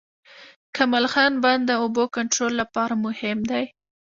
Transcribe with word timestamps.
کمال 0.75 1.05
خان 1.13 1.33
بند 1.43 1.63
د 1.67 1.71
اوبو 1.83 2.03
کنټرول 2.15 2.53
لپاره 2.61 2.93
مهم 3.05 3.39
دی 3.51 3.65